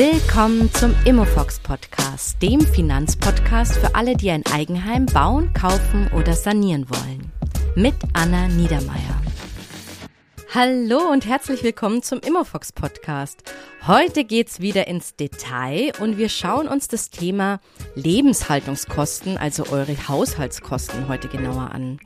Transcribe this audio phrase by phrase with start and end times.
[0.00, 6.88] Willkommen zum Immofox Podcast, dem Finanzpodcast für alle, die ein Eigenheim bauen, kaufen oder sanieren
[6.88, 7.32] wollen.
[7.74, 9.20] Mit Anna Niedermeier.
[10.54, 13.42] Hallo und herzlich willkommen zum Immofox Podcast.
[13.88, 17.58] Heute geht's wieder ins Detail und wir schauen uns das Thema
[17.96, 21.98] Lebenshaltungskosten, also eure Haushaltskosten heute genauer an.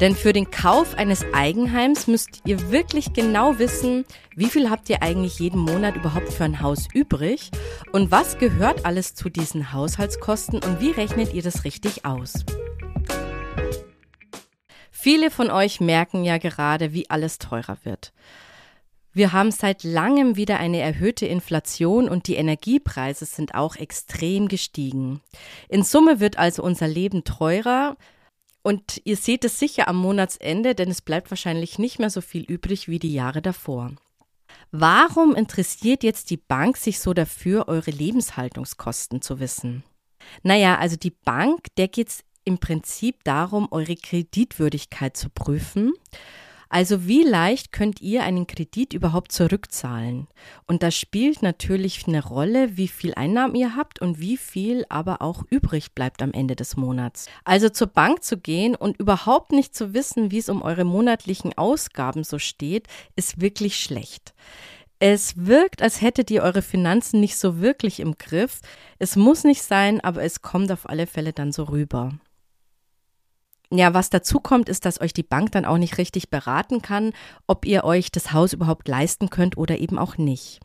[0.00, 4.04] Denn für den Kauf eines Eigenheims müsst ihr wirklich genau wissen,
[4.34, 7.50] wie viel habt ihr eigentlich jeden Monat überhaupt für ein Haus übrig
[7.92, 12.44] und was gehört alles zu diesen Haushaltskosten und wie rechnet ihr das richtig aus.
[14.90, 18.12] Viele von euch merken ja gerade, wie alles teurer wird.
[19.12, 25.20] Wir haben seit langem wieder eine erhöhte Inflation und die Energiepreise sind auch extrem gestiegen.
[25.68, 27.96] In Summe wird also unser Leben teurer,
[28.64, 32.42] und ihr seht es sicher am Monatsende, denn es bleibt wahrscheinlich nicht mehr so viel
[32.42, 33.92] übrig wie die Jahre davor.
[34.72, 39.84] Warum interessiert jetzt die Bank sich so dafür, eure Lebenshaltungskosten zu wissen?
[40.42, 45.92] Naja, also die Bank, der geht es im Prinzip darum, eure Kreditwürdigkeit zu prüfen
[46.74, 50.26] also wie leicht könnt ihr einen Kredit überhaupt zurückzahlen?
[50.66, 55.22] Und das spielt natürlich eine Rolle, wie viel Einnahmen ihr habt und wie viel aber
[55.22, 57.28] auch übrig bleibt am Ende des Monats.
[57.44, 61.56] Also zur Bank zu gehen und überhaupt nicht zu wissen, wie es um eure monatlichen
[61.56, 64.34] Ausgaben so steht, ist wirklich schlecht.
[64.98, 68.62] Es wirkt, als hättet ihr eure Finanzen nicht so wirklich im Griff.
[68.98, 72.18] Es muss nicht sein, aber es kommt auf alle Fälle dann so rüber.
[73.70, 77.12] Ja, was dazu kommt, ist, dass euch die Bank dann auch nicht richtig beraten kann,
[77.46, 80.60] ob ihr euch das Haus überhaupt leisten könnt oder eben auch nicht.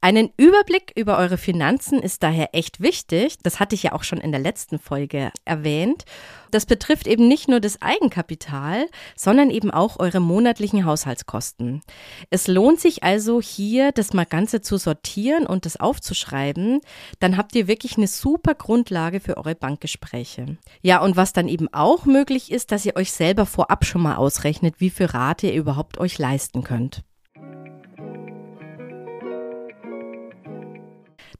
[0.00, 3.38] Einen Überblick über eure Finanzen ist daher echt wichtig.
[3.42, 6.04] Das hatte ich ja auch schon in der letzten Folge erwähnt.
[6.50, 11.82] Das betrifft eben nicht nur das Eigenkapital, sondern eben auch eure monatlichen Haushaltskosten.
[12.30, 16.80] Es lohnt sich also hier, das mal Ganze zu sortieren und das aufzuschreiben.
[17.18, 20.56] Dann habt ihr wirklich eine super Grundlage für eure Bankgespräche.
[20.82, 24.16] Ja, und was dann eben auch möglich ist, dass ihr euch selber vorab schon mal
[24.16, 27.02] ausrechnet, wie viel Rate ihr überhaupt euch leisten könnt.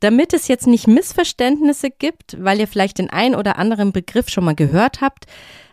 [0.05, 4.45] Damit es jetzt nicht Missverständnisse gibt, weil ihr vielleicht den einen oder anderen Begriff schon
[4.45, 5.25] mal gehört habt,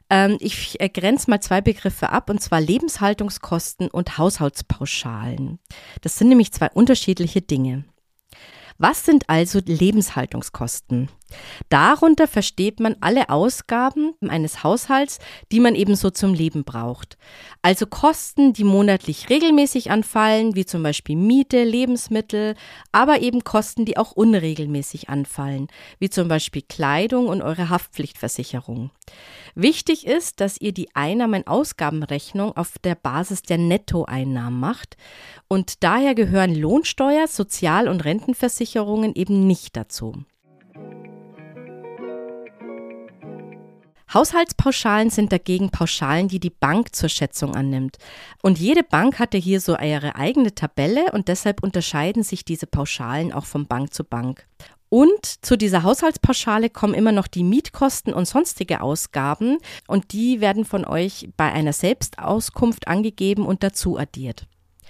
[0.10, 5.60] ähm, ich grenze mal zwei Begriffe ab, und zwar Lebenshaltungskosten und Haushaltspauschalen.
[6.00, 7.84] Das sind nämlich zwei unterschiedliche Dinge.
[8.78, 11.10] Was sind also Lebenshaltungskosten?
[11.70, 15.20] Darunter versteht man alle Ausgaben eines Haushalts,
[15.52, 17.18] die man ebenso zum Leben braucht.
[17.62, 22.56] Also Kosten, die monatlich regelmäßig anfallen, wie zum Beispiel Miete, Lebensmittel,
[22.92, 25.68] aber eben Kosten, die auch unregelmäßig anfallen,
[26.00, 28.92] wie zum Beispiel Kleidung und eure Haftpflichtversicherung.
[29.56, 34.98] Wichtig ist, dass ihr die Einnahmen-Ausgabenrechnung auf der Basis der Nettoeinnahmen macht
[35.48, 40.24] und daher gehören Lohnsteuer, Sozial- und Rentenversicherungen eben nicht dazu.
[44.14, 47.98] Haushaltspauschalen sind dagegen Pauschalen, die die Bank zur Schätzung annimmt.
[48.42, 53.32] Und jede Bank hatte hier so ihre eigene Tabelle und deshalb unterscheiden sich diese Pauschalen
[53.32, 54.46] auch von Bank zu Bank.
[54.90, 59.58] Und zu dieser Haushaltspauschale kommen immer noch die Mietkosten und sonstige Ausgaben
[59.88, 64.48] und die werden von euch bei einer Selbstauskunft angegeben und dazu addiert.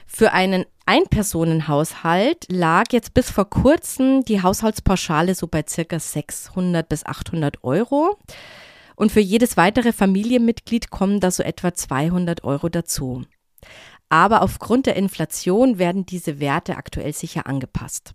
[0.08, 7.06] Für einen Einpersonenhaushalt lag jetzt bis vor kurzem die Haushaltspauschale so bei circa 600 bis
[7.06, 8.18] 800 Euro.
[8.96, 13.24] Und für jedes weitere Familienmitglied kommen da so etwa 200 Euro dazu.
[14.10, 18.14] Aber aufgrund der Inflation werden diese Werte aktuell sicher angepasst.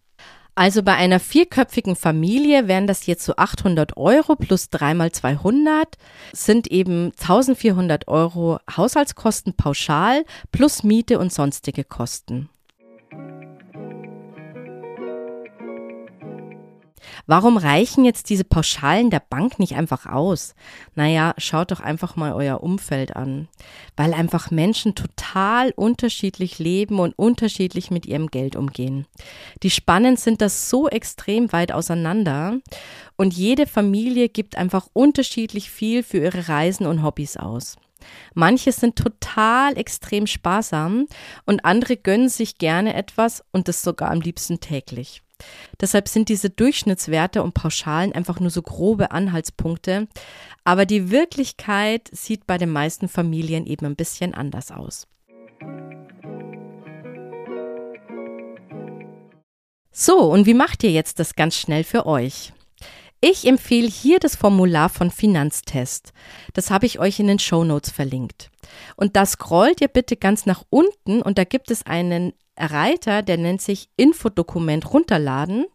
[0.58, 5.98] Also bei einer vierköpfigen Familie wären das jetzt so 800 Euro plus dreimal 200
[6.32, 12.48] sind eben 1400 Euro Haushaltskosten pauschal plus Miete und sonstige Kosten.
[17.28, 20.54] Warum reichen jetzt diese Pauschalen der Bank nicht einfach aus?
[20.94, 23.48] Naja, schaut doch einfach mal euer Umfeld an.
[23.96, 29.06] Weil einfach Menschen total unterschiedlich leben und unterschiedlich mit ihrem Geld umgehen.
[29.64, 32.60] Die Spannen sind das so extrem weit auseinander
[33.16, 37.76] und jede Familie gibt einfach unterschiedlich viel für ihre Reisen und Hobbys aus.
[38.34, 41.06] Manche sind total extrem sparsam
[41.44, 45.22] und andere gönnen sich gerne etwas und das sogar am liebsten täglich.
[45.80, 50.08] Deshalb sind diese Durchschnittswerte und Pauschalen einfach nur so grobe Anhaltspunkte,
[50.64, 55.06] aber die Wirklichkeit sieht bei den meisten Familien eben ein bisschen anders aus.
[59.92, 62.52] So, und wie macht ihr jetzt das ganz schnell für euch?
[63.28, 66.12] Ich empfehle hier das Formular von Finanztest.
[66.54, 68.52] Das habe ich euch in den Show Notes verlinkt.
[68.94, 73.36] Und da scrollt ihr bitte ganz nach unten und da gibt es einen Reiter, der
[73.36, 75.66] nennt sich Infodokument runterladen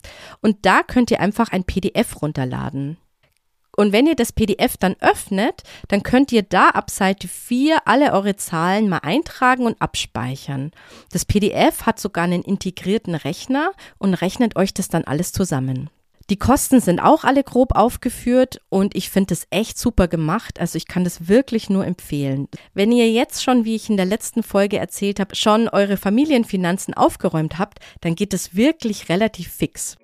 [0.41, 2.95] und da könnt ihr einfach ein PDF runterladen.
[3.75, 8.13] Und wenn ihr das PDF dann öffnet, dann könnt ihr da ab Seite 4 alle
[8.13, 10.71] eure Zahlen mal eintragen und abspeichern.
[11.11, 15.89] Das PDF hat sogar einen integrierten Rechner und rechnet euch das dann alles zusammen.
[16.31, 20.61] Die Kosten sind auch alle grob aufgeführt und ich finde es echt super gemacht.
[20.61, 22.47] Also ich kann das wirklich nur empfehlen.
[22.73, 26.93] Wenn ihr jetzt schon, wie ich in der letzten Folge erzählt habe, schon eure Familienfinanzen
[26.93, 29.97] aufgeräumt habt, dann geht es wirklich relativ fix.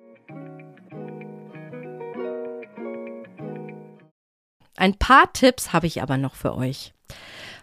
[4.76, 6.92] Ein paar Tipps habe ich aber noch für euch.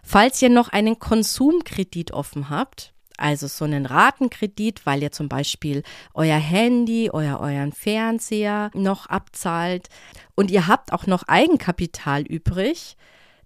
[0.02, 5.82] Falls ihr noch einen Konsumkredit offen habt, also so einen Ratenkredit, weil ihr zum Beispiel
[6.14, 9.88] euer Handy, euer, euren Fernseher noch abzahlt
[10.34, 12.96] und ihr habt auch noch Eigenkapital übrig,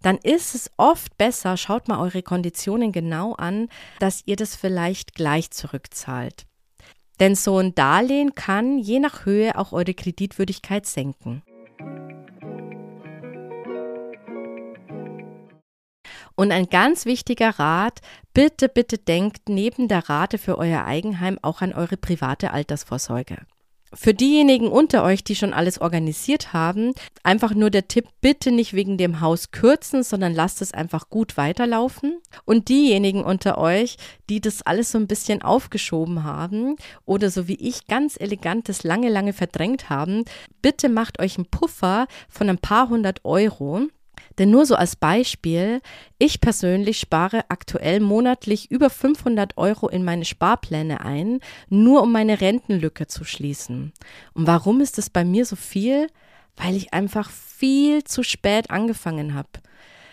[0.02, 3.68] dann ist es oft besser, schaut mal eure Konditionen genau an,
[3.98, 6.46] dass ihr das vielleicht gleich zurückzahlt.
[7.20, 11.42] Denn so ein Darlehen kann je nach Höhe auch eure Kreditwürdigkeit senken.
[16.40, 18.00] Und ein ganz wichtiger Rat,
[18.32, 23.36] bitte, bitte denkt neben der Rate für euer Eigenheim auch an eure private Altersvorsorge.
[23.92, 28.72] Für diejenigen unter euch, die schon alles organisiert haben, einfach nur der Tipp, bitte nicht
[28.72, 32.22] wegen dem Haus kürzen, sondern lasst es einfach gut weiterlaufen.
[32.46, 33.98] Und diejenigen unter euch,
[34.30, 39.10] die das alles so ein bisschen aufgeschoben haben oder so wie ich ganz elegantes lange,
[39.10, 40.24] lange verdrängt haben,
[40.62, 43.88] bitte macht euch einen Puffer von ein paar hundert Euro
[44.38, 45.80] denn nur so als Beispiel,
[46.18, 52.40] ich persönlich spare aktuell monatlich über 500 Euro in meine Sparpläne ein, nur um meine
[52.40, 53.92] Rentenlücke zu schließen.
[54.34, 56.08] Und warum ist es bei mir so viel?
[56.56, 59.48] Weil ich einfach viel zu spät angefangen habe.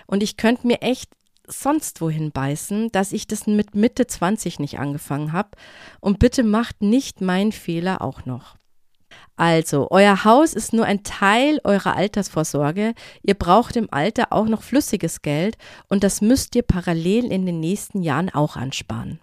[0.06, 1.10] Und ich könnte mir echt
[1.48, 5.51] sonst wohin beißen, dass ich das mit Mitte 20 nicht angefangen habe.
[6.00, 8.57] Und bitte macht nicht meinen Fehler auch noch.
[9.38, 12.95] Also, euer Haus ist nur ein Teil eurer Altersvorsorge.
[13.22, 15.57] Ihr braucht im Alter auch noch flüssiges Geld
[15.88, 19.19] und das müsst ihr parallel in den nächsten Jahren auch ansparen.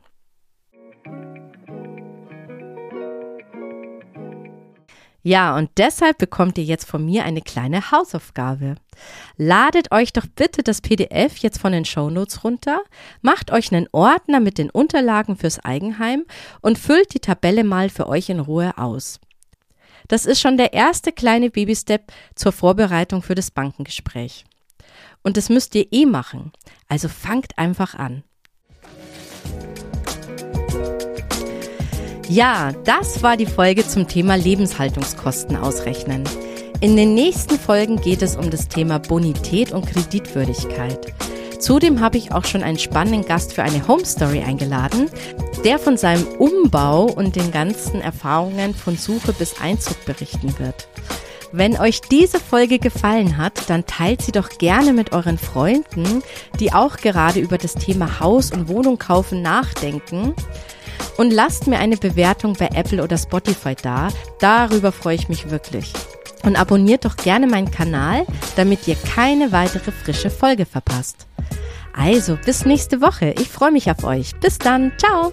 [5.27, 8.77] Ja, und deshalb bekommt ihr jetzt von mir eine kleine Hausaufgabe.
[9.37, 12.83] Ladet euch doch bitte das PDF jetzt von den Shownotes runter,
[13.23, 16.25] macht euch einen Ordner mit den Unterlagen fürs Eigenheim
[16.61, 19.19] und füllt die Tabelle mal für euch in Ruhe aus.
[20.09, 24.45] Das ist schon der erste kleine Babystep zur Vorbereitung für das Bankengespräch.
[25.23, 26.53] Und das müsst ihr eh machen.
[26.89, 28.23] Also fangt einfach an.
[32.29, 36.25] Ja, das war die Folge zum Thema Lebenshaltungskosten ausrechnen.
[36.81, 41.15] In den nächsten Folgen geht es um das Thema Bonität und Kreditwürdigkeit.
[41.65, 45.09] Zudem habe ich auch schon einen spannenden Gast für eine Home Story eingeladen,
[45.65, 50.89] der von seinem Umbau und den ganzen Erfahrungen von Suche bis Einzug berichten wird.
[51.53, 56.23] Wenn euch diese Folge gefallen hat, dann teilt sie doch gerne mit euren Freunden,
[56.61, 60.35] die auch gerade über das Thema Haus und Wohnung kaufen nachdenken.
[61.17, 64.09] Und lasst mir eine Bewertung bei Apple oder Spotify da.
[64.39, 65.95] Darüber freue ich mich wirklich.
[66.45, 68.27] Und abonniert doch gerne meinen Kanal,
[68.57, 71.27] damit ihr keine weitere frische Folge verpasst.
[71.97, 73.35] Also, bis nächste Woche.
[73.39, 74.35] Ich freue mich auf euch.
[74.41, 74.93] Bis dann.
[74.99, 75.33] Ciao.